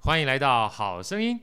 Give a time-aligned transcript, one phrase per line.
[0.00, 1.38] 欢迎来到好声音。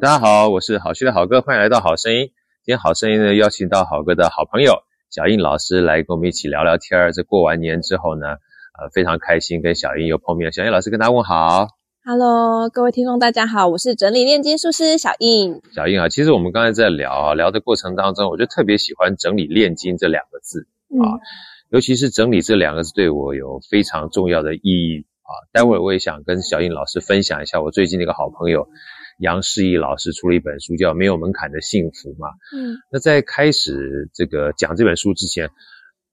[0.00, 2.30] 大家好，我是好趣的好哥，欢迎来到好声音。
[2.64, 4.74] 今天好声音呢，邀请到好哥的好朋友
[5.10, 7.12] 小印老师来跟我们一起聊聊天儿。
[7.12, 8.26] 这过完年之后呢，
[8.80, 10.52] 呃，非常开心跟小印又碰面。
[10.52, 11.68] 小印老师跟大家问好。
[12.04, 15.60] Hello，各位听众，大家好，我是整理炼金术师小印。
[15.74, 21.18] 小印啊，其实我们刚才在聊啊，聊的过程当中，我就特别喜欢“整理炼金”这两个字、嗯、啊，
[21.70, 25.30] 尤其是“整理”这两个字对我有非常重要的意义啊。
[25.52, 28.68] 待会儿我也想跟小印老师分享一下，我最近的一个好朋友
[29.18, 32.28] 杨世义老师出了一本书，叫《没有门槛的幸福》嘛。
[32.56, 35.50] 嗯，那在开始这个讲这本书之前，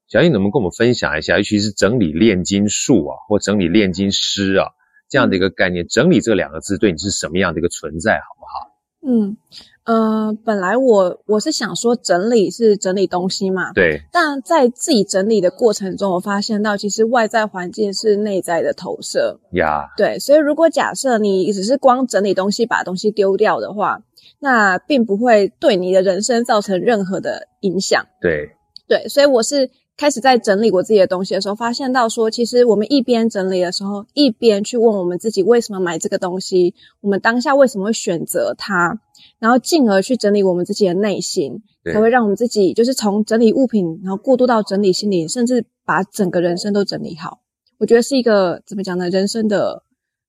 [0.08, 4.68] 小印能不能跟我们分享一下，尤其是整理炼金术啊，或整理炼金师啊？
[5.08, 8.75] 这样的一个概念，整理这两个字对你是什么样的一个存在，好不好？
[9.08, 9.36] 嗯，
[9.84, 14.02] 呃，本来我我是想说整理是整理东西嘛，对。
[14.12, 19.92] 但在自己整理的过程中，我发现到其实外在环境是内在的投射呀。
[19.96, 24.02] 对，所以如果假设你只是光整理东西，把东西丢掉的话，
[24.40, 28.06] 那并不会对你的人生造成任何的影响。
[28.20, 28.56] 对，
[28.88, 29.70] 对，所以我是。
[29.96, 39.00] 开始在整理我自己的东西的时候，发现到说，其实我们一边整理的时候，一边去问我们自己为什么买这个东西，我们当下为什么会选择它，
[39.38, 47.40] 然后进而去整理我们自己的内心，才会让我们自己就是从整理物品，然后过渡到整理心灵，甚至把整个人生都整理好。
[47.78, 49.08] 我觉得是一个怎么讲呢？
[49.08, 49.82] 人生的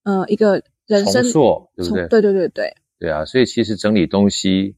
[0.03, 2.07] 呃一个人生重塑，对不对？
[2.07, 2.73] 对对对对。
[2.99, 4.75] 对啊，所以其实整理东西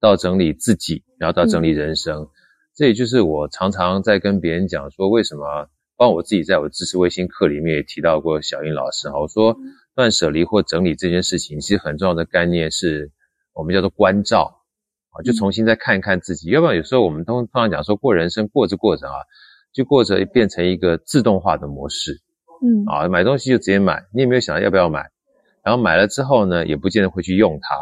[0.00, 2.22] 到整理自己，然后到整理人生。
[2.22, 2.28] 嗯
[2.74, 9.56] 这也就是我常常在跟别人讲说，为什么，包括我自己在我的知识卫星课里面也提到过小英老师哈，我说
[9.94, 13.10] 断舍离或整理这件事情，其实很重要的概念是
[13.52, 14.62] 我们叫做关照
[15.10, 19.14] 啊，就重新再看一看自己，要不然有时候我们通通常讲说过人生过着过着啊，
[19.74, 22.22] 就过着变成一个自动化的模式，
[22.64, 22.84] 嗯。
[22.86, 25.10] 啊，买东西就直接买，你也没有想到要不要买，
[25.62, 27.76] 然后买了之后呢，也不见得会去用它。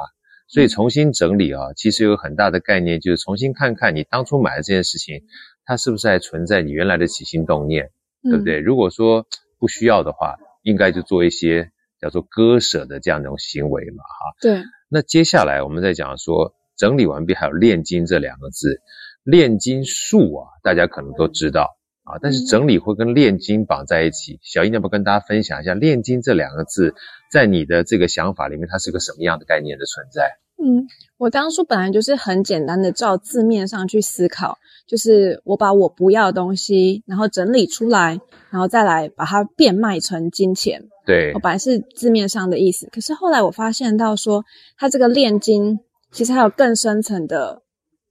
[0.52, 5.22] 所以重新整理啊，其实有很大的概念，就是重新看看你当初买的这件事情，
[5.64, 7.90] 它是不是还存在你原来的起心动念，
[8.24, 8.58] 对不对？
[8.58, 9.26] 如果说
[9.60, 14.34] 不需要的话，应该就做一些叫做割舍的这样一种行为嘛，哈。
[14.40, 14.64] 对。
[14.88, 18.80] 那接下来我们再讲说，整理完毕还有炼金这两个字，
[19.22, 24.40] 炼金术啊，大家可能都知道啊，但是整理会跟炼金绑在一起。
[24.42, 26.96] 小英要不要跟大家分享一下炼金这两个字？
[27.30, 30.38] 在你的这个想法里面，它是个什么样的概念的存在？
[30.62, 30.86] 嗯，
[31.16, 38.20] 我当初本来就是很简单的照字面上去思考，就是我把我不要的东西，然后整理出来，
[38.50, 40.88] 然后再来把它变卖成金钱。
[41.06, 44.44] 对，我本来是字面上的意思，可是后来我发现到说，
[44.76, 45.78] 它这个炼金
[46.12, 47.62] 其实还有更深层的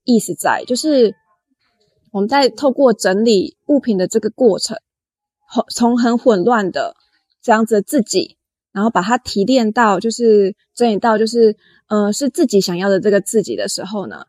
[0.02, 1.14] 意思在，就是
[2.10, 4.76] 我们在透过整理物品的这个过程，
[5.72, 6.96] 从很混乱的
[7.40, 8.38] 这样子的自己。
[8.72, 11.56] 然后把它提炼到，就是整理到，就是
[11.88, 14.24] 呃，是自己想要的这个自己的时候呢，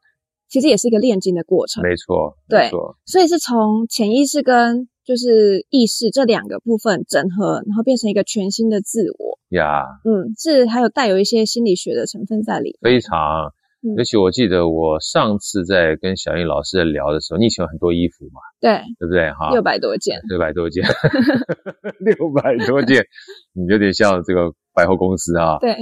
[0.50, 1.84] 其实也是一个炼金的过程。
[1.84, 2.98] 没错，对，没错。
[3.06, 9.40] 所以是从潜意识跟就是意识这两个部分整合，然后变成一个全新的自我。
[9.50, 12.94] 呀，嗯，是还有带有一些心理学的成分在里面。
[12.94, 13.54] 非常。
[13.98, 18.40] 尤其我记得我上次在跟小英老师在聊的时候，你以前有很多衣服嘛？
[18.60, 19.32] 对，对不对？
[19.34, 20.86] 哈，六百多件，六百多件，
[22.00, 23.08] 六百多件，
[23.54, 25.58] 你有点像这个百货公司啊。
[25.58, 25.76] 对，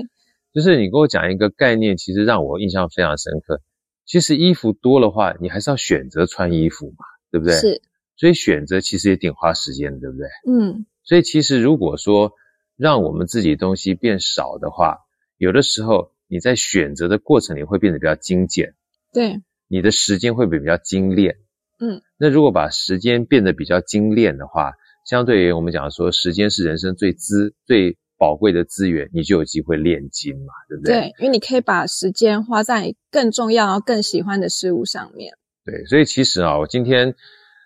[0.53, 3.59] 就是你给我讲一个概念，其实让我印象非常深刻。
[4.05, 7.55] 其实衣服多的话，你还是要选择穿衣服嘛，对不对？
[7.57, 7.81] 是。
[8.15, 10.27] 所以选择其实也挺花时间的，对不对？
[10.49, 10.85] 嗯。
[11.03, 12.31] 所以其实如果说
[12.77, 14.99] 让我们自己东西变少的话，
[15.37, 16.13] 有的时候。
[16.29, 18.75] 你在选择的过程里会变得比较精简，
[19.11, 21.37] 对，你的时间会比较精炼，
[21.79, 24.73] 嗯，那如果把时间变得比较精炼的话，
[25.07, 30.93] 相对于我们讲说时间是人生最资最宝贵的资源，你就有机会炼金嘛，对不对？
[30.93, 35.33] 对，因为你可以把时间花在更重要、更喜欢的事物上面。
[35.65, 37.15] 对，所以其实啊，我今天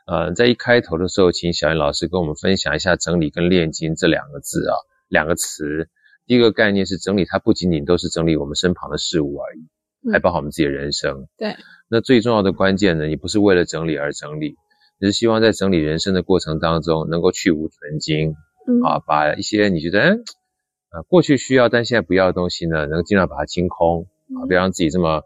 [0.08, 4.76] 呃在一开头的时候，请小燕老师跟我们分享一下整理跟炼金这两个字啊，
[5.10, 5.90] 两个词。
[6.26, 11.28] 第一个概念是整理，它不仅仅都是整理我们身旁的事物而已，还包括我们自己的人生。
[11.38, 11.56] 对。
[11.90, 14.56] 那最重要的关键呢，你不是为了整理而整理，
[15.00, 18.36] 你是希望在整理人生的过程当中，能够去芜存菁，
[18.68, 20.00] 嗯啊，把一些你觉得，
[20.92, 24.08] 呃，过去需要但现在不要的东西呢，能够尽量把它清空，
[24.40, 25.22] 啊，不要让自己这么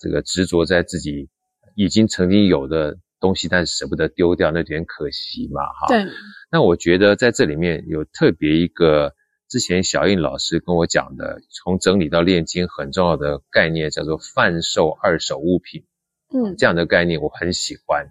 [0.00, 1.28] 这个执着在自己
[1.76, 5.86] 已经曾经有的东西，但是舍不得丢掉，那有点可惜嘛，哈。
[5.88, 6.04] 对。
[6.50, 9.12] 那我觉得在这里面有特别一个
[9.48, 15.84] 之前小印老师跟我讲的，从整理到炼金很重要的概念，叫做贩售二手物品。
[16.32, 18.06] 嗯，这样的概念我很喜欢。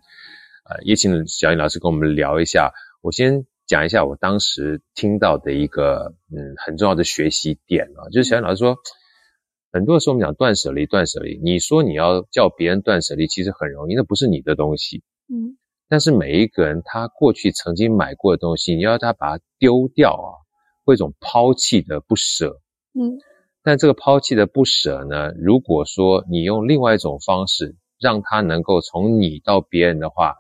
[0.68, 2.74] 呃，也请小印老师跟我们聊一下。
[3.02, 8.76] 我先讲一下我当时听到的一个嗯很重要的学习点啊，就是小印老师说，
[9.72, 15.04] 很多时候我们讲断舍离，断舍离，你说你要叫别人断舍离，其实很容易，那不是你的东西。
[15.30, 15.58] 嗯。
[15.88, 20.36] 但是每一个人他过去曾经买过的东西，你要他把它丢掉啊，
[20.88, 22.62] 会有一种抛弃的不舍。
[22.94, 23.20] 嗯，
[23.62, 30.36] 但这个抛弃的不舍呢，如果说你用另外一种方式，让他能够从你到别人的话，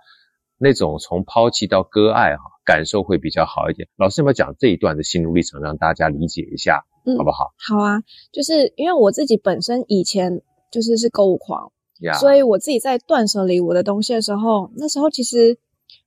[0.57, 3.89] 那种从抛弃到割爱哈，感受会比较好一点。
[3.97, 7.51] 老师有没有讲这一段的心路历程，让大家理解一下，嗯，好不好？
[7.57, 8.01] 好啊，
[8.31, 10.41] 就是因为我自己本身以前
[10.71, 11.73] 就是是购物狂。
[12.19, 15.57] 所以我自己在断舍离我的东西的时候，那时候其实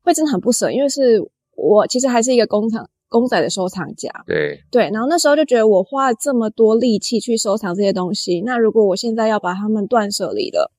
[0.04, 4.08] 会真的很不舍，因为是我其实还是一个工厂公仔的收藏家。
[4.26, 10.72] 对对，然后那时候就觉得我花了这么多力气去收藏这些东西，那如果我现在要把它们断舍离了，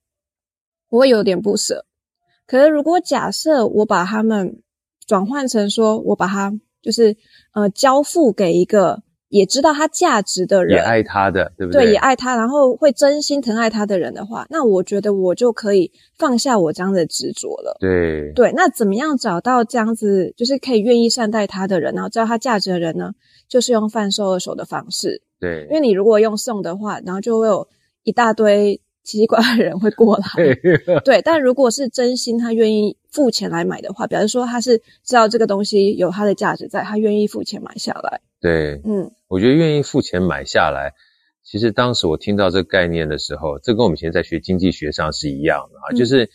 [0.89, 1.86] 我会有点不舍。
[2.48, 4.63] 可是如果假设我把它们
[5.06, 6.51] 转换成说，我把它
[6.81, 7.16] 就是
[7.54, 9.04] 呃交付给一个。
[9.31, 11.86] 也知道他价值的人，也爱他的，对不对？
[11.86, 17.78] 对，也爱他，然后会真心疼爱他的人的话，那我觉得我就可以放下我这样的执着了。
[17.80, 23.13] 对对，那怎么样找到这样子就是可以愿意善待他的人，然后知道他价值的人呢？
[23.48, 25.22] 就是用贩售二手的方式。
[25.39, 27.66] 对，因为你如果用送的话，然后就会有
[28.04, 30.24] 一大堆奇奇怪怪的人会过来。
[31.06, 38.19] 对，但如果是真心他愿意付钱来买的话，表示说他是知道这个东西有它的价值在，他愿意付钱买下来。
[38.42, 39.10] 对，嗯。
[39.31, 40.94] 我觉得愿意付钱买下来，
[41.42, 46.30] 其实当时我听到这个概念的时候，这跟我们以前在学经济学上是一样的啊，嗯、就是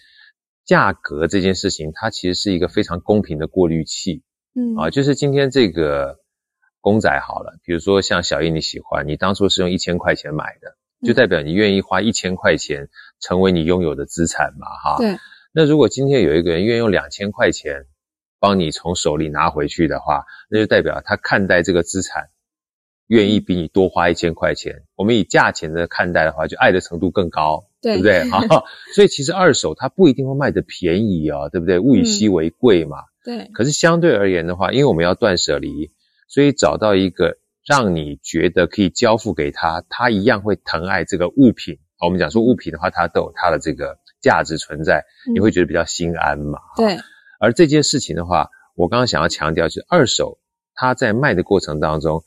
[0.64, 4.22] 价格这件事情，它其实是一个非常公平的过滤器。
[4.54, 6.20] 嗯啊，就是今天这个
[6.80, 12.88] 公仔好了，比如说像小印你喜欢，你当初是用一千块钱买的，就代表你愿意花一千块钱
[13.20, 14.96] 成为你拥有的资产嘛，哈。
[14.96, 15.18] 对。
[15.52, 17.84] 那如果今天有一个人愿意用两千块钱
[18.40, 22.30] 帮你从手里拿回去的话，那就代表他看待这个资产。
[23.08, 28.28] 愿意比你多花一千块钱，我们以价钱的看待的话，就爱的程度更高，对，对不对？
[28.48, 28.64] 好，
[28.94, 31.78] 所以其实二手它不一定会卖得便宜啊，对不对？
[31.78, 33.50] 物以稀为贵嘛，嗯、对。
[33.52, 35.92] 可是相对而言的话，因为我们要断舍离，
[36.28, 41.78] 所以找到一个让你觉得可以交付给他，他一样会疼爱这个物品。
[42.00, 46.58] 我们讲说物品的话，它都有它的这个价值存在，你会觉得比较心安嘛。
[46.76, 46.98] 嗯、对。
[47.38, 50.38] 而这件事情的话，我刚刚想要强调，就是二手
[50.74, 52.24] 它在卖的过程当中。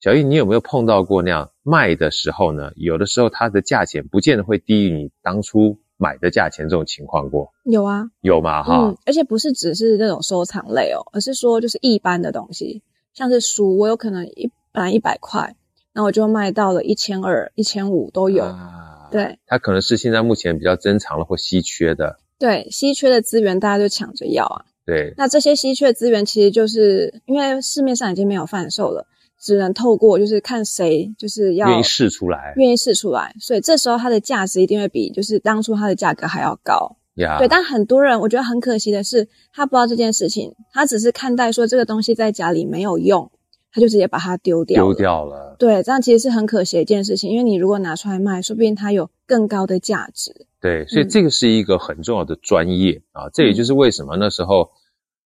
[0.00, 2.70] 小易，你有没有碰到过那样卖的时候呢？
[2.76, 7.50] 有的时候它的价钱不见得会低于你当初买的价钱，这种情况过？
[7.64, 12.82] 有啊，有嘛哈、嗯，而且不是只是那种收藏类哦，而是说就是一般的东西，
[13.14, 15.56] 像是书，我有可能一本来一百块，
[15.94, 18.44] 那我就卖到了一千二、一千五都有。
[18.44, 22.18] 啊、对，它可能是现在目前比较珍藏了或稀缺的。
[22.38, 24.66] 对，稀缺的资源大家就抢着要啊。
[24.84, 29.06] 对，那这些稀缺资源其实就是因为市面上已经没有贩售了。
[29.40, 36.96] 只能透过就是看谁就是要愿意试出来，愿意试出来，所以这时候它的价值一定会比就是当初它的价格还要高。
[37.16, 43.30] 呀，对，但很多人我觉得很可惜的是，他不知道这件事情，他只是看待说这个东西在家里没有用，
[43.72, 45.56] 他就直接把它丢掉，丢掉了。
[45.58, 50.46] 对，这样其实是很可惜的一件事情，因为你如果拿出来卖，说不定它有更高的价值。
[50.60, 54.70] 对，所以这个是一个很重要的专业、嗯、啊，这也就是为什么那时候。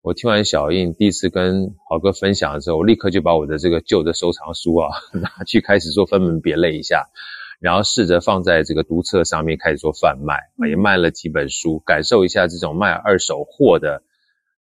[0.06, 4.88] 我听完小印第一次跟豪哥分享的时候，我立刻就把我的这个旧的收藏书啊
[5.20, 7.08] 拿去开始做分门别类一下，
[7.58, 14.04] 然后试着放在这个读册上面开始做贩卖啊，也卖了几本书，感受一下这种卖二手货的，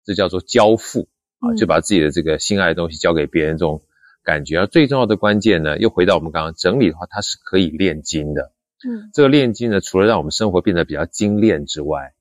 [0.03, 3.83] 这叫做交付啊，就把自己的这个心爱的东西交给别人这种
[4.23, 4.57] 感觉。
[4.57, 8.51] 而最重要的关键呢，又回到我们刚刚整理的话，它是可以炼金的。
[8.83, 12.15] 嗯，这个炼金呢，除了让我们生活变得比较精炼之外，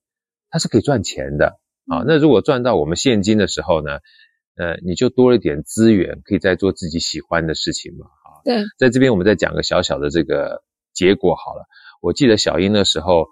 [0.51, 1.59] 它是可以赚钱的。
[1.87, 3.99] 啊，那如果赚到我们现金的时候呢，
[4.57, 8.07] 呃，你就多了一点资源，可以再做自己喜欢的事情嘛。
[8.07, 10.63] 啊，对，在这边我们再讲个小小的这个
[10.95, 11.67] 结果好了。
[12.01, 13.27] 我记得小英的时候，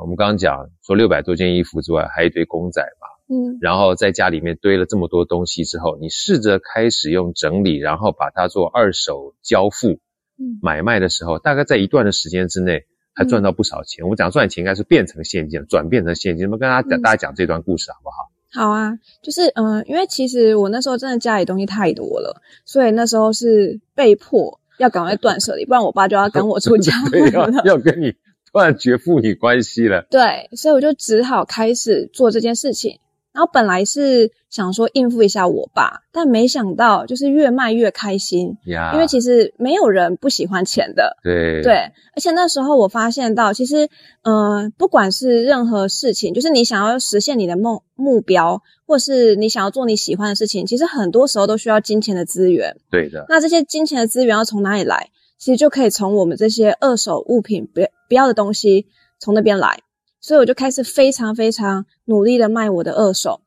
[0.00, 3.08] 我们刚刚讲说六百多件衣服之外，还有一堆公仔嘛。
[3.28, 3.58] 嗯。
[3.60, 10.00] 然后在家里面堆了这么多东西之后，你试着开始用整理，然后把它做二手交付，
[10.38, 12.86] 嗯，买卖的时候，大概在一段的时间之内。
[13.18, 14.04] 还赚到不少钱。
[14.04, 16.46] 嗯、我讲赚钱应该是变成现金，转变成现金。
[16.46, 18.30] 我们跟大家讲，大家讲这段故事好不好？
[18.50, 28.14] 好啊，就是嗯、呃，因为其实我那时候真的家里东西太多了，所以那时候是被迫要赶快断舍离，不然我爸就要赶我出家 门了，要 要跟你
[28.52, 30.06] 断绝父女关系了。
[30.08, 33.00] 对，所以我就只好开始做这件事情。
[33.32, 38.92] 然后本来是想说应付一下我爸，但没想到就是越卖越开心呀。
[38.94, 41.74] 因为其实没有人不喜欢钱的，对对。
[42.16, 43.88] 而且那时候我发现到，其实
[44.22, 52.76] 嗯、呃，不管是任何事情，就是你想要实现你的梦目标，或是你想要做你喜欢的事情，其实很多时候都需要金钱的资源。
[52.90, 53.26] 对的。
[53.28, 55.10] 那这些金钱的资源要从哪里来？
[55.38, 58.88] 其实就可以从我们这些二手物品不不要的东西
[59.20, 59.78] 从那边来。
[60.20, 63.40] 所以我就开始非常非常努力的卖我的二手，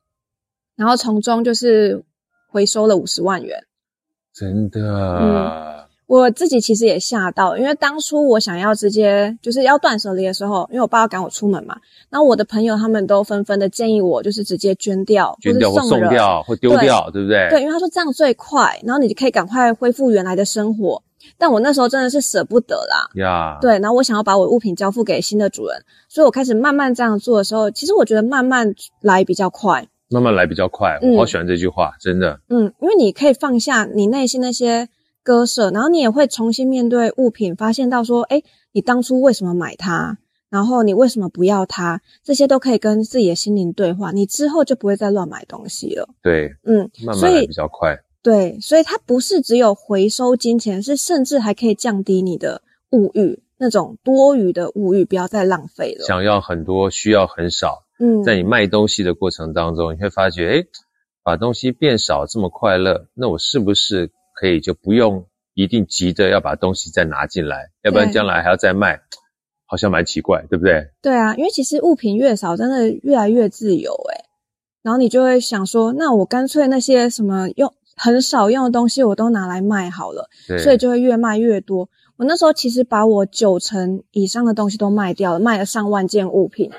[0.76, 2.02] 然后从中就是
[2.48, 3.64] 回收了五十万元。
[4.34, 4.80] 真的？
[4.80, 11.76] 嗯，我自己其实也吓到，因为当初我想要直接就是要断舍离的时候，因为我爸要赶我出门嘛，
[12.08, 17.48] 然后我的朋友他们都纷纷的建议我，就是直接捐掉，捐掉或送掉或丢掉，对不对？
[17.50, 21.02] 对，因为他说这样最快，然后你就可以赶快恢复原来的生活。
[21.38, 34.88] 但我那时候真的是舍不得啦，呀、对，然后我想要把我的物品交付给新的主人，所以我开始慢慢这样做的时候，其实我觉得慢慢来比较快，慢慢来比较快，我好喜欢这句话，嗯、真的，嗯，因为你可以放下你内心那些
[35.22, 40.18] 割舍，然后你也会重新面对物品，发现到说，哎，你当初为什么买它，
[40.50, 47.96] 然后你为什么不要它，这些都可以跟自己的心灵对话，你之后就不会再乱买东西了，对，嗯，慢慢来比较快。
[48.22, 52.62] 对，所以它不是只有回收金钱，是甚至还可以降低你的
[52.92, 56.06] 物欲，那种多余的物欲，不要再浪费了。
[56.06, 57.82] 想要很多，需要很少。
[57.98, 60.66] 嗯，在你卖东西的过程当中，你会发觉，诶，
[61.24, 69.00] 把东西变少这么快乐，那我是不是可以就不用一定急着要把东西再拿进来，要不然将来还要再卖，
[69.66, 70.90] 好像蛮奇怪，对不对？
[71.02, 74.24] 对啊，因为其实物品越少，真的越来越自由，诶，
[74.82, 77.72] 然后你就会想说，那我干脆那些什么用。
[77.96, 80.28] 很少用的东西我都拿来卖好了，
[80.62, 81.88] 所以就会越卖越多。
[82.16, 86.70] 我那时候其实把我九成以上的东西都卖掉了，卖了上万件物品，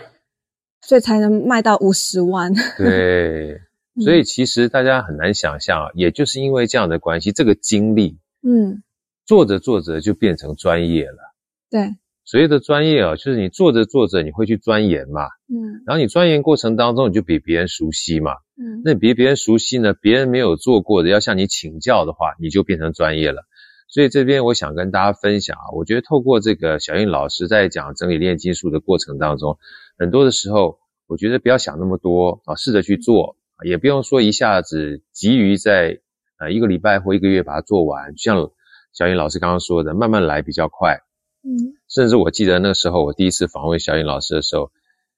[0.82, 2.53] 所以才能卖到五十万。
[2.77, 3.62] 对，
[4.01, 8.84] 所以其实大家很难想象，也就是因为这样的关系，这个经历，嗯，
[9.25, 11.34] 做着做着就变成专业了。
[11.70, 11.96] 对。
[12.25, 23.44] 所谓的专业啊，就是你做着做着，你会去钻研嘛，嗯，然后你钻研过程当中，你就比别人熟悉嘛，嗯，那比别人熟悉呢，别人没有做过的，要向你请教的话，你就变成专业了。
[23.89, 29.58] 所以这边我想跟大家分享啊，我觉得透过这个小英老师在讲整理炼金术的过程当中，
[30.00, 36.00] 很多的时候，我觉得不要想那么多啊，试着去做，也不用说一下子急于在
[36.39, 38.50] 呃一个礼拜或一个月把它做完，像
[38.94, 41.00] 小英老师刚刚说的，慢慢来比较快。
[41.46, 44.72] 嗯，甚至我记得那个时候，我第一次访问小颖老师的时候，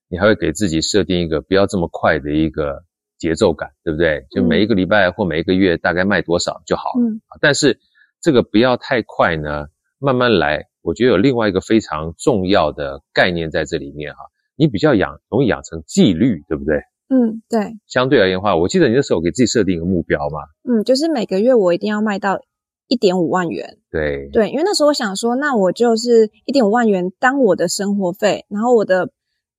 [0.09, 2.83] 你还会给自己设定一个不要这么快的一个
[3.17, 4.25] 节奏感，对不对？
[4.31, 7.05] 就每一个礼拜或每一个月大概卖多少就好了。
[7.07, 7.79] 嗯，但是
[8.19, 9.67] 这个不要太快呢，
[9.99, 10.65] 慢慢来。
[10.81, 14.19] 我觉得有另外一个非常重要的概念在这里面哈，
[14.57, 16.75] 你比较养容易养成纪律，对不对？
[17.07, 17.77] 嗯，对。
[17.87, 20.39] 相对而言的话，我记得你那时候给自己设定一个目标嘛。
[20.69, 22.41] 嗯，就是每个月我一定要卖到。
[22.87, 24.29] 一点五万元，对。
[24.31, 29.09] 对，因为那时候我想说，那我就是一点五万元当我的生活费，然后我的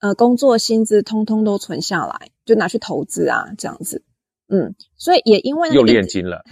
[0.01, 4.05] 呃工作薪资通通都存下来，就拿去投资啊，这样子，
[4.49, 6.45] 嗯，所以也因为又炼 金了，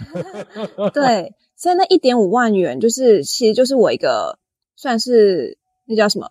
[0.93, 4.39] 对，所以那一点五万元就是其实就是我一个
[4.75, 6.29] 算是那叫什么，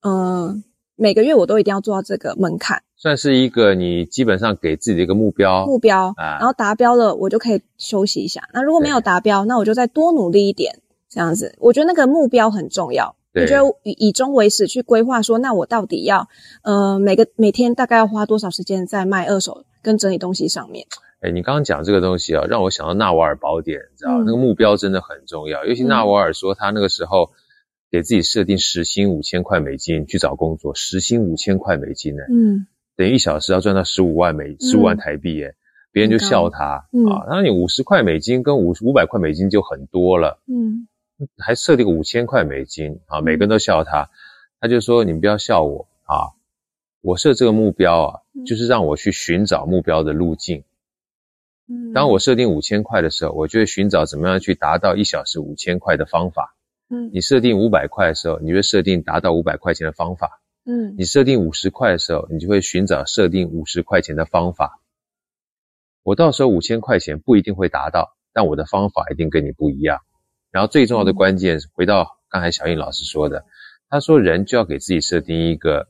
[0.00, 0.62] 嗯、呃，
[0.96, 2.82] 每个月我都一定要做到这个门槛。
[2.96, 8.48] 算是一个你基本上给自己的一个目标，目标啊，然后达标了，我就可以休息一下。
[8.52, 11.54] 那如果没有达标，那我就再多努力一点，这样子。
[11.58, 13.16] 我觉得那个目标很重要。
[13.34, 16.28] 我觉得以以终为始去规划，说那我到底要
[16.62, 20.86] 呃每个每天大概要花多少时间在卖二手跟整理东西上面？
[21.20, 25.64] 哎，你刚刚讲这个东西啊，让我想到纳瓦尔宝典，你知道、嗯、那个目标真的很重要。
[25.64, 27.32] 尤其纳瓦尔说他那个时候
[27.94, 32.66] 给自己设定时薪五千块美金去找工作，时薪五千块美金呢，嗯。
[32.96, 35.54] 等于一小时要赚到十五万美十五万台币耶，嗯，
[35.92, 40.88] 别人就笑他，嗯，啊，那你五十块美金跟五五百块美金就很多了，嗯，
[41.38, 44.10] 还设定个五千块美金啊，每个人都笑他，
[44.58, 46.34] 他就说，你们不要笑我啊，
[47.00, 50.64] 我设这个目标啊，就是让我去寻找目标的路径，
[51.68, 56.56] 嗯，当我设定五千块的时候，我就会寻找怎么样去达到一小时五千块的方法，
[56.90, 60.40] 嗯，你设定五百块的时候，你就设定达到五百块钱的方法。
[60.66, 64.80] 嗯，你设定五十块的时候，你就会寻找设定五十块钱的方法。
[66.02, 70.00] 我到时候五千块钱不一定会达到，但我的方法一定跟你不一样。
[70.50, 73.44] 然后最重要的关键是回到刚才小印老师说的，
[73.88, 75.88] 他说人就要给自己设定一个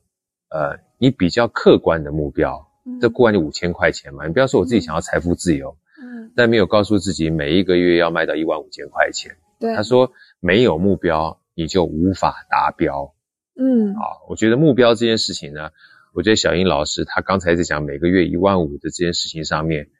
[0.49, 2.69] 呃，你比较客观的目标，
[3.01, 4.27] 这过完就五千块钱嘛。
[4.27, 9.37] 你不要说我自己想要财富自由，嗯，但没有告诉自己每一个月要卖到一万五千块钱。
[9.59, 13.15] 对，他说没有目标你就无法达标。
[13.57, 15.71] 嗯，啊，我觉得目标这件事情呢，
[16.13, 19.91] 我觉得小英老师他刚才在讲每个月一万五的这件事情上面，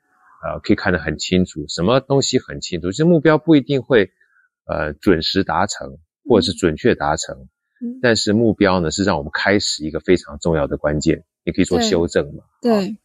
[0.43, 4.11] 呃，可以看得很清楚，什么东西很清楚，这目标不一定会
[4.67, 7.49] 呃准时达成，或者是准确达成，
[7.81, 12.43] 嗯，但是目标呢是让我们开始一个非常重要的关键，你可以做修正嘛。
[12.61, 12.97] 对，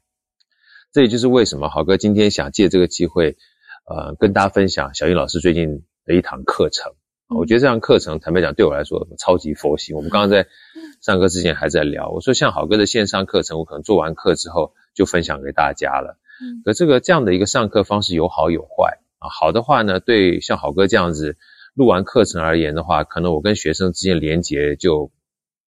[0.91, 3.37] 这也就是为什么豪哥今天想借这个机会，
[3.85, 6.91] 呃，跟大家分享小英老师最近的一堂课程。
[7.27, 9.93] 我觉得这堂课程，坦白讲，对我来说超级佛系。
[9.93, 10.47] 我们刚刚在
[10.99, 16.17] 上课之前还在聊，我说像好哥的线上课程，我可能做完课之后就分享给大家了。
[16.41, 19.29] 嗯，可这个这样的一个上课方式有好有坏啊。
[19.29, 21.37] 好的话呢，对像好哥这样子
[21.75, 25.11] 录完课程而言的话，可能我跟学生之间连结就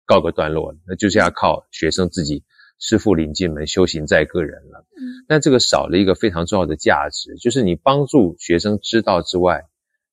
[0.06, 2.44] 告个段落了，那就是要靠学生自己
[2.78, 4.86] 师傅领进门，修行在个人了。
[4.96, 9.64] 嗯，但这个少了一个非常重要的价值，就是你帮助学生知道之外。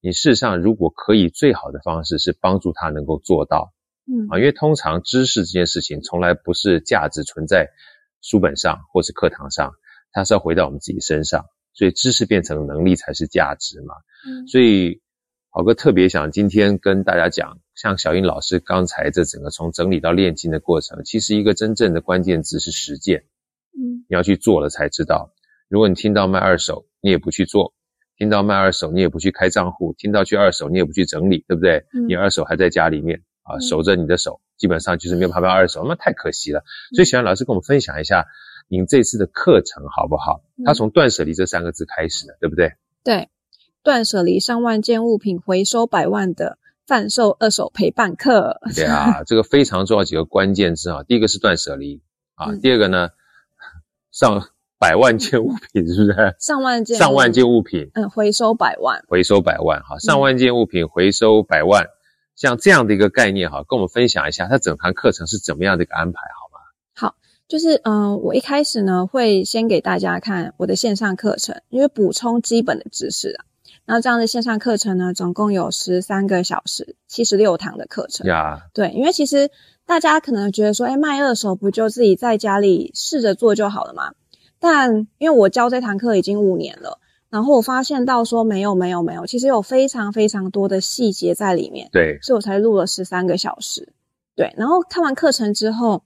[0.06, 3.74] 你事实上，如果可以，最好的方式是帮助他能够做到，
[4.06, 7.72] 嗯啊，因为通常知识这件事情从来不是价值存在
[8.22, 9.72] 书本上或是课堂上，
[10.12, 13.96] 它是要回到我们自己身上，所以知识变成能力才是价值嘛。
[14.30, 15.02] 嗯，所以
[15.50, 23.22] 好哥特别想今天跟大家讲，像小英老师刚才这整个从整理到炼金的过程，其实一个真正的关键字是实践，
[23.76, 25.34] 嗯，你要去做了才知道。
[25.68, 27.74] 如果你听到卖二手，你也不去做。
[28.18, 31.86] 听到卖二手，你也不去开账户；听到去二手，你也不去整理，对不对？
[31.94, 36.64] 嗯、你二手还在家里面啊，守着你的手，基本上就是没有办法卖二手，那太可惜了。
[36.96, 38.26] 所以，小英老师跟我们分享一下
[38.70, 40.42] 您这次的课程好不好？
[40.64, 42.74] 他从断舍离这三个字开始的，对不对？
[43.04, 43.30] 对，
[43.84, 46.58] 断舍离上万件物品，回收百万的
[46.88, 48.62] 贩售二手陪伴课。
[48.74, 52.02] 对啊， 这个非常重要几个关键字啊，第一个是断舍离
[52.36, 53.10] 啊，嗯、第二个呢，
[54.12, 54.48] 上。
[54.86, 56.36] 百万件物品是不是？
[56.40, 61.90] 上万件，上万件物品，嗯，回收百万，回收百万，哈，上万件物品回收百万，嗯、
[62.36, 66.60] 像这样的一个概念，哈，跟我们分享一下，它整堂课程是怎么样的一个安排，好吗？
[66.94, 67.16] 好，
[67.48, 73.46] 就是，嗯、呃，我一开始呢，会先给大家看我的线上课程，因为补充基本的知识啊。
[73.86, 78.28] 然后这样的线上课程呢，总共有十三个小时，七十六堂的课程。
[78.28, 79.50] 呀，对，因为其实
[79.88, 84.14] 大家可能觉得说，哎，卖二手不就自己在家里试着做就好了吗？
[84.60, 91.90] 但因为我教这堂课已经五年了，然后我发现到说没有没有没有，其实有非常非常多的细节在里面。
[91.92, 93.94] 对，所以我才录了十三个小时。
[94.36, 96.04] 对，然后看完课程之后，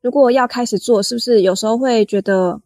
[0.00, 2.60] 如果要开始做，是不是有时候会觉得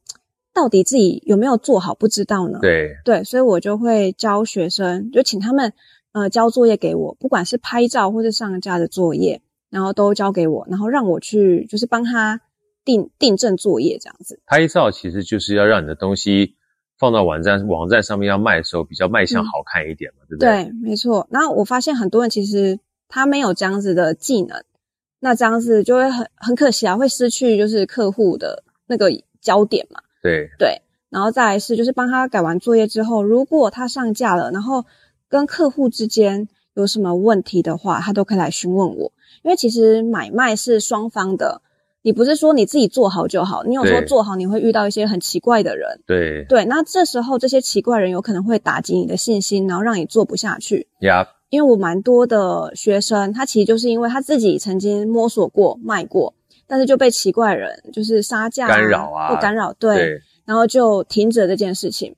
[0.53, 2.59] 到底自己有没有做好不知道呢？
[2.61, 5.73] 对对，所以我就会教学生，就请他们
[6.13, 12.41] 呃交作业给我，不管是拍照或是上架的作业，然后都交给我，然后让我去就是帮他。
[12.89, 16.55] 订订正作业这样子，拍照其实就是要让你的东西
[16.99, 20.65] 放到网站网站上面要卖的时候比较卖相好看一点嘛，嗯、对不对？
[20.65, 21.29] 对，没错。
[21.31, 24.65] 然后我发现很多人其实他没有这样子的技能，
[25.21, 29.11] 那这样子就会很很可惜啊，会失去就是客户的那个
[29.43, 30.01] 焦点嘛。
[30.23, 30.81] 对对。
[31.11, 34.87] 然后再来是就是帮他改完作业之后，如果他上架了，然后
[35.29, 41.61] 跟客户之间有什么问题的话，他都可以来询问我，因为其实买卖是双方的。
[42.09, 46.01] 你不是说你自己做好就好，你有时候做好，你会遇到一些很奇怪的人。
[46.07, 50.89] 对对，那这时候这些奇怪人有可能会打击你的信心，然后让你做不下去。
[51.01, 56.33] 呀 Yep，因为我蛮多的学生，他其实就是因为他自己曾经摸索过卖过，
[56.67, 62.17] 但是就被奇怪人就是杀价、干扰啊，不干扰，对，对然后就停止了这件事情。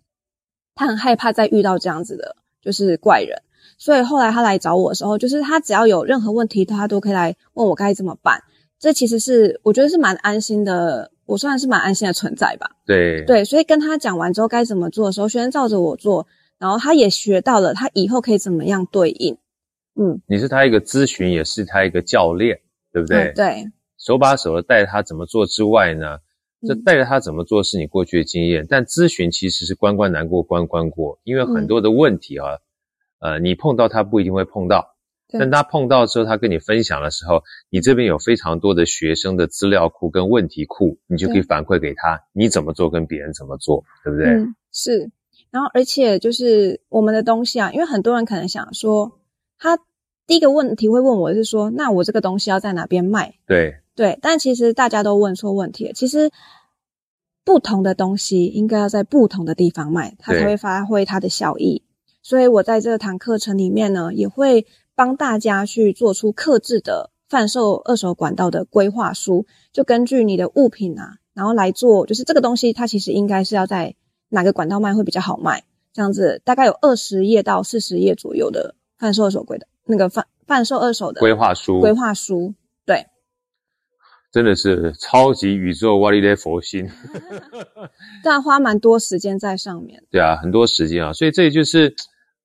[0.76, 3.42] 他很害怕再遇到这样子的，就是怪人，
[3.76, 8.40] 所以后来他来找我的时候，就是他只要有任何问题，他都可以来问我该怎么办。
[8.80, 12.70] 这其实是我觉得是蛮安心的，我算是蛮安心的存在吧。
[12.86, 16.26] 对对，所以跟他讲完之后该怎么做的时候，学生照着我做，
[16.58, 19.36] 然后他也学到了，他以后可以怎么样对应。
[20.00, 22.58] 嗯，你是他一个咨询，也是他一个教练，
[22.90, 23.24] 对不对？
[23.24, 26.16] 嗯、对，手把手的带他怎么做之外呢，
[26.66, 32.56] 这带着他怎么做是你过去的经验，嗯、但咨询其实是关关难过关关过，因为很多的问题啊，
[33.20, 34.96] 嗯、呃，你碰到他不一定会碰到。
[35.38, 44.26] 但他碰到之后，他跟你分享的时候，你这边有非常多的学生的资料库跟问题库，你就可以反馈给他，你怎么做跟别人怎么做，对不对？
[44.26, 45.10] 嗯，是。
[45.50, 49.18] 然后，而且就是我们的东西啊，因为很多人可能想说，
[49.58, 49.78] 他
[50.26, 53.34] 第一个问题会问我是说，那我这个东西要在哪边卖？
[53.46, 55.92] 对对，但其实大家都问错问题了。
[55.92, 56.30] 其实
[57.44, 61.82] 不同的东西应该要在不同的地方卖，它才会发挥它的效益。
[62.22, 64.66] 所以我在这堂课程里面呢，也会。
[65.00, 73.94] 帮大家去做出克制的贩售二手管道的规划书，就根据你的物品啊，然后来做，就是这个东西它其实应该是要在
[74.28, 82.52] 哪个管道卖会比较好卖，这样子大概有二十页到四十页左右的贩售二手柜的那个贩贩售二手的规划书，规划书，
[82.84, 83.06] 对，
[84.30, 86.86] 真的是超级宇宙哇哩咧佛心，
[88.22, 91.94] 但花蛮多时间在上面，对啊，很多时间啊，所以这就是。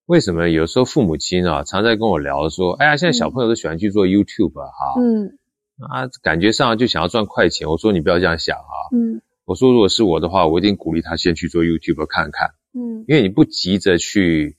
[0.06, 5.40] 为什么有时候父母亲啊，常在跟我聊说，哎呀，现在小朋友都喜欢去做 YouTube 啊，哈，嗯，
[5.80, 7.68] 啊，感觉上就想要赚快钱。
[7.68, 14.58] 我说你不要这样想啊，嗯，我说如果是我的话，我一定鼓励他先去做 YouTube 看看，嗯，因为你不急着去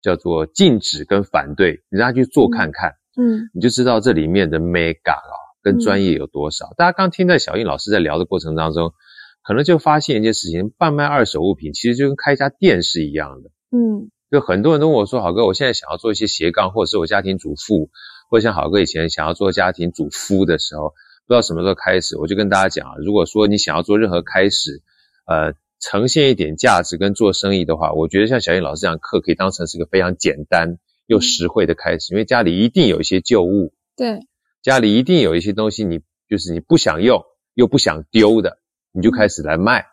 [0.00, 6.66] 叫做禁止跟反对，你让他去做看看，嗯，你就知道这里面的 mega 啊跟专业有多少。
[6.66, 8.92] 嗯、大家刚听在小印老师在聊的过程当中，
[9.42, 14.12] 可能就发现一件事情：贩卖二手物品其实就跟开一家店是一样的，嗯。
[14.30, 17.90] 就很多人都问我说：“好哥，我现在想要做一些斜杠，或者是我家庭主妇，
[18.30, 20.90] 或者像好哥以前想要做家庭主夫的时候，
[21.26, 24.82] 不知道什么时候开始。”我就跟大家讲啊，如果说你想要做任何开始，
[25.26, 34.26] 呃，呈现一点价值跟做生意的话，我觉得像小英老师这样课可以当成是一个非常简单又实惠的开始，因为家里一定有一些旧物，对，
[34.62, 38.58] 家里一定有一些东西你就是你不想用又不想丢的，
[38.92, 39.86] 你就开始来卖。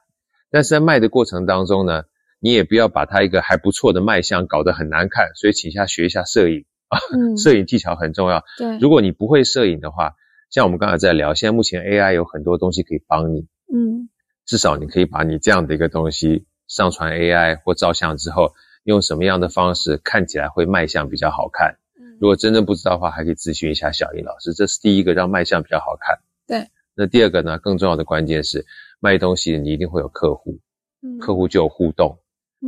[0.50, 2.04] 但是在卖的过程当中呢，
[2.46, 8.44] 你也不要把它一个还不错的卖相搞得很难看，所以请下学一下摄影啊，嗯，摄影技巧很重要。
[8.60, 10.14] 对，如果你不会摄影的话，
[10.52, 14.10] 像我们刚才在聊，现在目前 AI 有很多东西可以帮你，嗯，
[14.46, 18.54] 至少你可以把你这样的一个东西上传 AI 或照相之后，
[18.84, 21.80] 用什么样的方式看起来会卖相比较好看。
[22.00, 26.20] 嗯，如果真的不知道的话，还可以咨询一下小英老师，这是第一个让卖相比较好看。
[26.46, 28.68] 对，那第二个呢，更重要的关键是
[29.00, 30.60] 卖东西你一定会有客户，
[31.02, 32.20] 嗯，客户就有互动。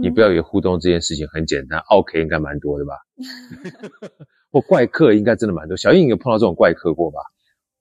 [0.02, 2.94] 你不要以为互动这件事情很简单，OK 应该蛮多的吧？
[4.52, 5.76] 或怪客应该真的蛮多。
[5.76, 7.20] 小英有碰到这种怪客过吧？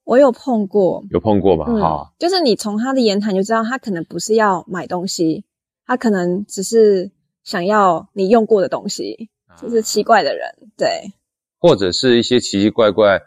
[0.04, 1.64] 我有碰过，有碰过吗？
[1.80, 5.44] 哈、嗯，就是你从他的言谈就知道，他可能不是要买东西，
[5.84, 7.10] 他可能只是
[7.44, 11.12] 想要你用过的东西，就是奇怪的人，对。
[11.58, 13.20] 或者是一些奇奇怪怪，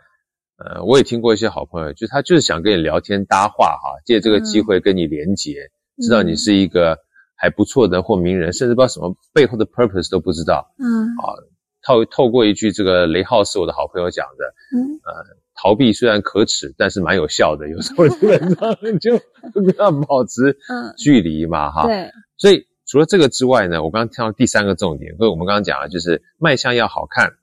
[0.57, 6.97] 呃，我也听过一些好朋友，就他就是想跟你聊天搭话哈，借这个机会跟你连接，嗯、知道你是一个。
[7.39, 10.73] 还不错的或名人，甚至不知道什么背后的 purpose 都不知道。
[10.77, 11.33] 嗯，啊，
[11.81, 14.53] 透透过一句这个雷浩是我的好朋友讲的。
[14.75, 15.23] 嗯，呃，
[15.55, 17.69] 逃避虽然可耻，但是蛮有效的。
[17.69, 19.19] 有时候基本上 就
[19.53, 20.57] 跟他保持
[20.97, 21.87] 距离嘛，哈。
[21.87, 22.11] 对。
[22.37, 27.33] 所以除了这个之外呢，我刚刚听到第三个重点，所以我们刚刚讲了，就是卖相要好看，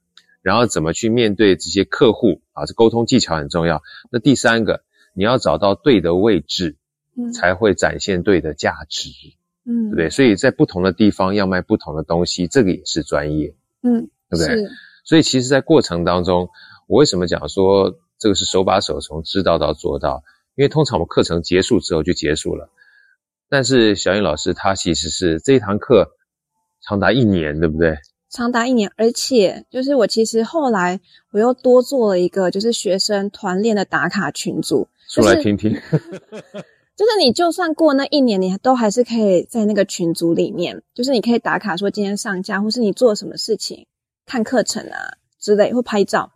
[0.43, 3.83] 然后怎么去面对这些客户啊，这沟通技巧很重要。
[4.11, 4.83] 那第三个，
[5.15, 6.77] 你要找到对的位置，
[7.17, 9.09] 嗯，才会展现对的价值。
[9.11, 10.09] 嗯，对不对？
[10.09, 13.53] 所以在不同的地方要卖不同的东西，这个也是专业，
[13.83, 14.47] 嗯，对不对？
[14.47, 14.71] 是。
[15.05, 16.49] 所以其实，在过程当中，
[16.87, 20.23] 我为什么讲说这个是手把手从知道到做到？
[20.55, 22.71] 因为通常我们课程结束之后就结束了，
[23.49, 26.13] 但是小英老师他其实是这一堂课
[26.81, 27.99] 长达一年，对不对？
[28.31, 31.01] 长达一年，而且就是我其实后来
[31.31, 35.77] 我又多做了一个，就是学生团练的打卡群组，说来听听。
[36.97, 43.87] 就是你就算过那一年，你都还是可以在那个群组里面，就是你可以打卡说今天上架，或是你做什么事情，
[44.25, 46.33] 看课程啊之类，或拍照，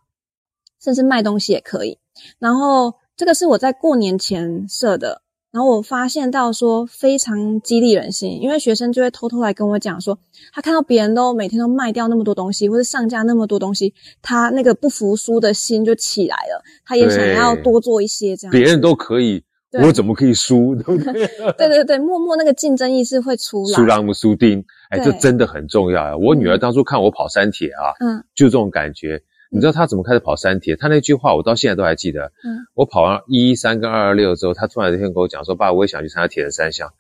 [0.79, 1.99] 甚至卖东西也可以。
[2.39, 10.19] 然后这个是我在过年前设的，然后我发现到说非常激励人心，因为学生就会偷偷来跟我讲说，
[10.53, 18.53] 他看到别人都每天都卖掉那么多东西，或是上架那么多东西，他那个不服输的心就起来了，他也想要多做一些这样。
[18.53, 19.43] 别人都可以。
[19.73, 21.13] 我怎么可以输，对不对？
[21.57, 23.75] 对对对，默默那个竞争意识会出来。
[23.75, 26.17] 输让不输丁，哎，这真的很重要啊！
[26.17, 29.23] 我女儿当初看我跑三铁啊，嗯，就这种感觉。
[29.53, 30.75] 你知道她怎么开始跑三铁？
[30.77, 32.33] 她那句话我到现在都还记得。
[32.45, 36.93] 嗯，我跑完一一三跟二二六之后，她突然有一天跟我讲说：“爸，我也想去参加铁人三项。”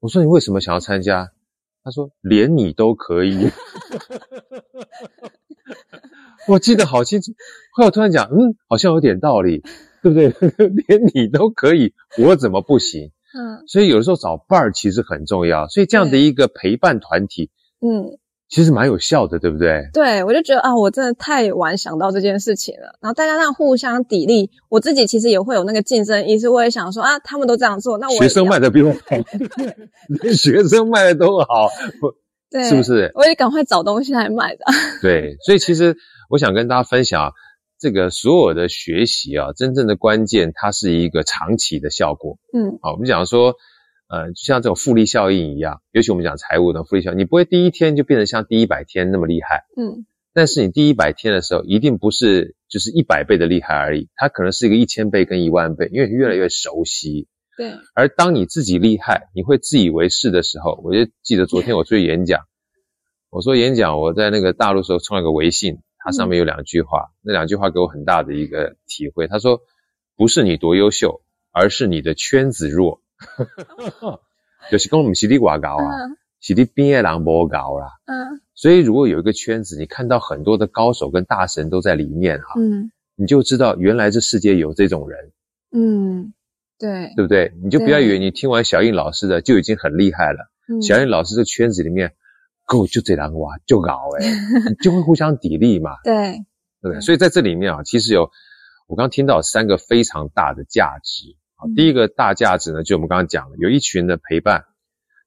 [0.00, 1.30] 我说：“你为什么想要参加？”
[1.84, 3.50] 她说：“连你都可以。”
[6.48, 7.32] 我记得好清楚。
[7.72, 9.64] 后来我突然讲，嗯，好像有点道理。
[10.12, 10.68] 对不对？
[10.88, 13.10] 连你都可以，我怎么不行？
[13.36, 15.66] 嗯，所以有的时候找伴儿其实很重要。
[15.68, 18.16] 所以这样的一个陪伴团体，嗯，
[18.48, 19.90] 其实蛮有效的，对不对？
[19.92, 22.96] 对，我就觉得啊，我真的太晚想到这件事情了。
[23.02, 26.48] 然后大家这样互相砥砺，我自己其实也会有那个竞争意识。
[26.48, 28.98] 我也想说啊，他们都这样做，那我学生卖的比我好，
[30.22, 31.68] 连学生卖的都好，
[32.50, 33.10] 对，是不是？
[33.16, 34.64] 我也赶快找东西来卖的。
[35.02, 35.96] 对，所以其实
[36.30, 37.32] 我想跟大家分享。
[37.78, 42.38] 这个所有的学习啊，真正的关键，它是一个长期的效果。
[42.52, 43.54] 嗯，好，我们讲说，
[44.08, 49.64] 呃，就像这种复利效应一样，尤其我们讲财务的复利效应，你不会第一天就变得像第一百天那么厉害。
[49.76, 57.28] 嗯，但是你第一百天的时候，一定不是就是一百倍的厉害而已，它可能是一个一千倍跟一万倍，因为你越来越熟悉。
[57.56, 57.72] 对。
[57.94, 62.40] 而当你自己厉害，你会自以为是的时候，我就记得昨天我出去演讲，
[63.30, 69.26] 我说演讲我在那个大陆时候创了个微信，它上面有两句话，嗯、那两句话给我很大的一个体会。
[69.26, 69.60] 他说，
[70.16, 73.02] 不是你多优秀，而是你的圈子弱。
[74.70, 75.90] 就是讲不是你外高啊，
[76.38, 77.88] 西地边的狼不高啦。
[78.06, 78.40] 嗯。
[78.54, 85.32] 所以如果有一个圈子，你看到很多的高手跟大神都在里面哈，嗯，你就知道原来这世界有这种人。
[85.72, 86.32] 嗯，
[86.78, 87.52] 对，对不对？
[87.64, 90.50] 你就不要以为你听完小印老师的就已经很厉害了。
[90.68, 92.14] 嗯、小印老师这圈子里面，
[92.66, 94.28] 够就这两个哇，就搞诶
[94.82, 95.92] 就会互相砥砺嘛。
[96.04, 96.32] 对，
[96.82, 97.00] 对不对？
[97.00, 98.30] 所以在这里面啊，其实有
[98.88, 101.36] 我刚刚听到三个非常大的价值。
[101.54, 104.66] 好，第一个大价值呢，就我们刚刚讲的，有一群的陪伴，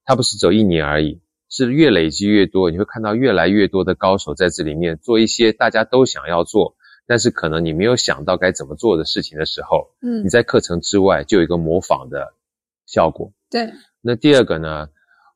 [0.05, 6.75] 它不是走一年而已，是越累积越多，你会看到越来越多的高手在这里面做一些大家都想要做，
[7.07, 12.35] 但是可能你没有想到该怎么做的事情的时候，嗯，你在课程之外就有一个模仿的
[12.85, 13.31] 效果。
[13.49, 13.71] 对。
[14.01, 14.89] 那第二个呢，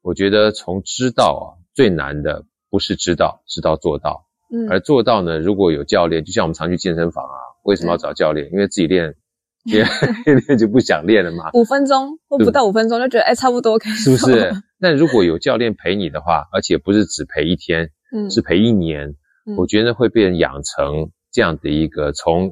[0.03, 4.27] 我觉得从知道啊，最难的不是知道，知道做到。
[4.53, 4.69] 嗯。
[4.69, 8.49] 而做到呢，如果有教练，就像我们常去健身房啊，为什么要找教练？
[8.51, 9.15] 因为自己练。
[10.25, 11.49] 练练就不想练了嘛？
[11.53, 13.93] 五分钟或不到五分钟就觉得哎，差不多可以。
[13.93, 14.51] 是不是？
[14.81, 22.51] 但如果有教练陪你的话，而且不是只陪一天，嗯，是陪一年，嗯，我觉得会被人养成这样的一个从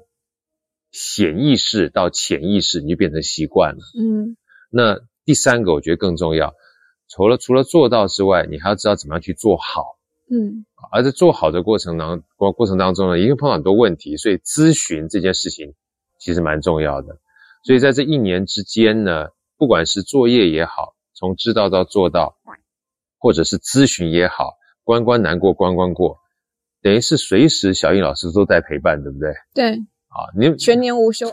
[0.93, 3.81] 显意识到潜意识，你就变成习惯了。
[3.99, 4.37] 嗯。
[4.69, 6.53] 那第三个我觉得更重要，
[7.11, 9.97] 除了除了做到之外，你还要知道怎么样去做好。
[10.29, 10.65] 嗯。
[10.91, 15.73] 而在做好的过程当过过程当中呢，一定碰到很多问题，所以咨询这件事情。
[16.23, 17.17] 其实蛮重要的，
[17.63, 22.37] 所以在这一年之间呢，不管是作业也好，从知道到做到，
[23.17, 24.51] 或者是咨询也好，
[24.83, 26.19] 关关难过关关过，
[26.83, 29.33] 等于是随时小印老师都在陪伴，对不对？
[29.55, 29.79] 对。
[30.11, 31.31] 啊，你全年无休，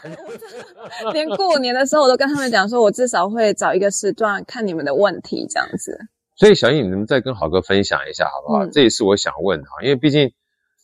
[1.13, 5.99] 连过年的时候我都跟他们讲说，我至少会找一个时段看你们的问题，这样子。
[6.37, 8.65] 所以小英，你能再跟好哥分享一下好不好？
[8.65, 10.33] 嗯、这也是我想问哈，因为毕竟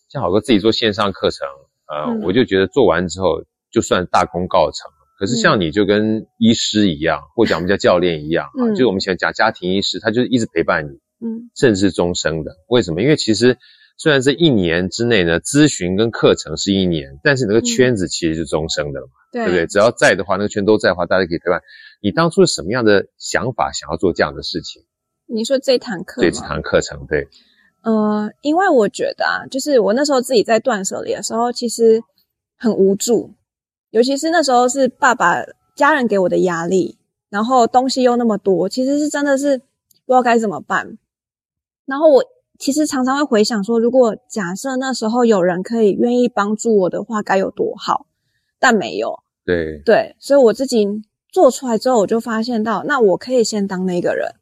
[0.08, 1.46] 像好哥自己做线上课程，
[1.88, 3.44] 呃，嗯、我就觉得做完之后。
[3.74, 10.90] 就算大功告成，可是像你就跟医师一样，嗯、或者我们叫教练一样 啊，嗯、就是我们喜欢讲家庭医师，他就是一直陪伴你，
[11.26, 12.52] 嗯，甚至终生的。
[12.68, 13.02] 为什么？
[13.02, 13.58] 因为其实
[13.96, 19.66] 虽然这一年之内呢，咨询跟课程是一年，但是那个圈子其实是终生的嘛，嗯、对不对？
[19.66, 21.60] 只要在的话，那个圈都在的话，大家可以陪伴。
[22.02, 24.82] 你当初是什么样的想法，想要做这样的事情？
[25.26, 26.20] 你说这堂课？
[26.20, 27.28] 对，这堂课程，对。
[27.82, 32.02] 呃，因为我觉得啊，就是我那时候自己在断舍离的时候，其实
[32.56, 33.34] 很无助。
[33.90, 35.36] 尤其是那时候是爸爸
[35.76, 36.98] 家人给我的压力，
[37.30, 40.98] 然后东西又那么多，其实是真的是不知道该怎么办。
[41.86, 42.24] 然后我
[42.58, 48.06] 其实常常会回想说，如果假设那时候有人可以愿意帮助我的话，该有多好。
[48.58, 49.20] 但没有。
[49.44, 50.86] 对对，所以我自己
[51.30, 54.34] 做出来之后，我就发现到，那我可以先当那个人，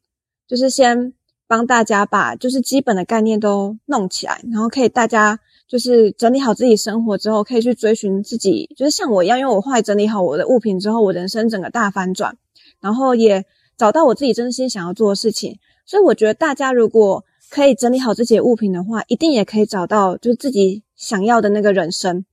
[0.47, 1.13] 就是先
[1.47, 5.39] 帮大家把就是基本的概念都弄起来，然后可以大家。
[5.69, 12.37] 就是整理好自己生活之后，可以去追寻自己，就是像我一样，因为我后来整理好我的物品之后，我人生整个大翻转，
[12.79, 13.47] 然后也
[13.79, 15.59] 找到我自己真心想要做的事情。
[15.87, 22.25] 所以我觉得大家如果可以整理好自己的物品的话，一定也可以找到就是自己想要的那个人生。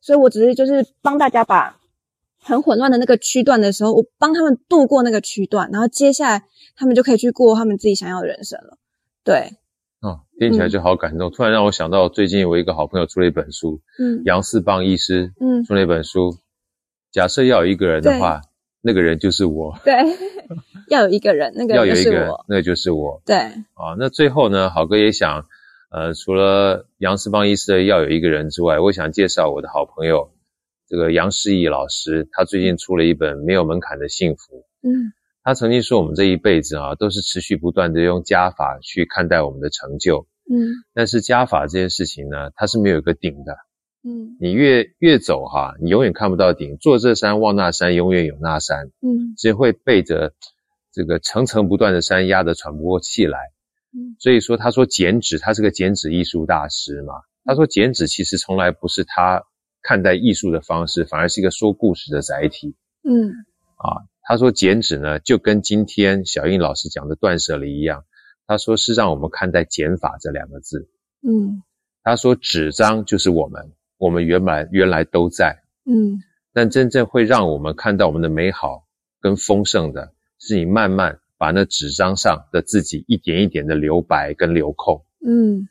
[0.00, 1.80] 所以我只是就是帮大家把
[2.40, 6.44] 很混乱的那个区段的时候，我帮他们度过那个区段，然后接下来
[6.76, 8.78] 他们就可以去过他们自己想要的人生了。
[9.24, 9.56] 对。
[10.00, 16.38] 哦，听起来就好感动，嗯、突然让我想到最近我一个好朋友出了一本书，嗯，杨四棒医师，嗯，出了一本书。
[17.10, 18.49] 假设要有一个人的话，对
[18.80, 19.78] 那个人就是我。
[19.84, 19.94] 对，
[20.88, 23.22] 要有一个人，那个人就是我，那个就是我。
[23.24, 25.46] 对，啊，那最后呢，好哥也想，
[25.90, 30.32] 呃，除了杨思邦医师的要有一个人之外，我想介绍我的好朋友，
[30.88, 34.56] 这个杨世义老师，他最近出了一本《没有门槛的幸福》。
[34.88, 35.12] 嗯。
[35.42, 40.26] 他曾经说：“我们这一辈子啊，都是持续不断的用加法去看待我们的成就。
[40.52, 43.56] 嗯，但是加法这件事情呢，它是没有一个顶的。
[44.02, 46.76] 嗯，你越越走哈，你永远看不到顶。
[46.78, 48.86] 坐这山望那山，永远有那山。
[49.02, 50.32] 嗯，只会背着
[50.92, 53.38] 这个层层不断的山压得喘不过气来。
[53.92, 57.14] 嗯，所以说他说剪纸，他是个剪纸艺术大师嘛。
[57.44, 59.42] 他说剪纸其实从来不是他
[59.82, 62.74] 看待艺术的方式，反而是一个说故事的载体。
[63.02, 63.30] 嗯，
[63.76, 68.04] 啊。”他说：“剪纸呢，就跟今天小印老师讲的断舍离一样。
[68.46, 70.88] 他说是让我们看待减法这两个字。
[71.26, 71.64] 嗯，
[72.04, 75.62] 他说纸张就是我们，我们原来原来都在。
[75.84, 76.18] 嗯，
[76.52, 78.84] 但真正会让我们看到我们的美好
[79.20, 85.04] 跟丰盛的，是你慢慢把那纸张上的自己一点一点的留白跟留空。
[85.24, 85.68] 嗯，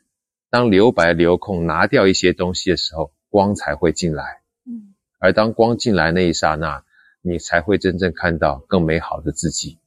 [0.48, 4.40] 当留白留空拿掉一些东西的时候，光才会进来。
[4.64, 6.84] 嗯，而当光进来那一刹那。”
[7.22, 9.78] 你才会真正看到更美好的自己。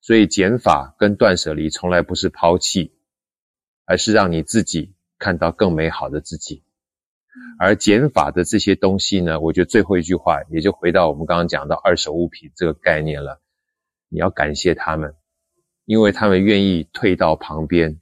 [0.00, 2.94] 所以减法跟断舍离从来不是抛弃，
[3.84, 6.62] 而是让你自己看到更美好的自己。
[7.58, 13.40] 而减法的这些东西呢，我觉得最后一句话也就回到我们刚刚讲到二手物品这个概念了。
[14.08, 15.14] 你要感谢他们，
[15.86, 18.00] 因为他们愿意退到旁边，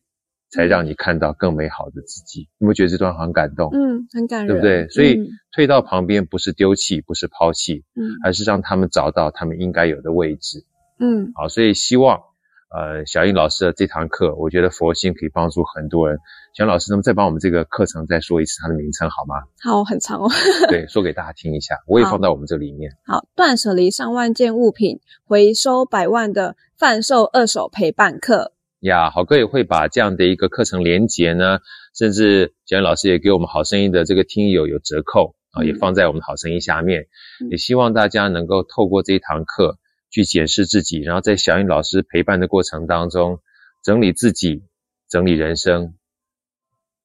[0.50, 2.48] 才让你看到更美好的自己。
[2.58, 3.70] 有没有觉得这段很感动？
[3.72, 4.88] 嗯，很感人，对不对？
[4.88, 10.64] 所以退到旁边不是丢弃，不是抛弃，嗯，而是让他们找到他们应该有的位置。
[10.98, 12.22] 嗯，好，所以希望。
[12.70, 16.20] 呃，小英老师的这堂课，我觉得佛心可以帮助很多人。
[16.54, 19.34] 小英老师，能不能再帮我们这个课程再说一次它的名称好吗？
[19.60, 20.30] 好，很长哦。
[20.70, 22.92] 对，说给大家听一下，我也放到我们这里面。
[23.04, 28.52] 好，断舍离上万件物品，回收百万的贩售二手陪伴课。
[28.78, 31.58] 呀，好哥也会把这样的一个课程连接呢，
[31.92, 37.08] 甚至小英老师也给我们好声音的这个听友有折扣啊，也放在我们好声音下面。
[37.42, 39.76] 嗯、也希望大家能够透过这一堂课。
[40.10, 43.40] 去检视自己，然后在小英老师陪伴的过程当中，
[43.82, 44.64] 整理自己，
[45.08, 45.94] 整理人生，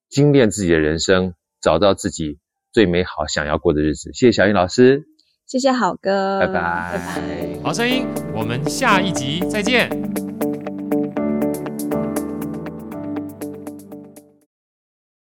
[0.09, 2.39] 精炼自己的人生，找到自己
[2.71, 4.11] 最美好想要过的日子。
[4.13, 5.05] 谢谢小英老师，
[5.45, 7.63] 谢谢好哥，拜拜，拜拜。
[7.63, 10.24] 好声音，我们下一集再见。